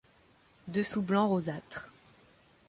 [0.67, 1.91] Dessous blanc rosâtre.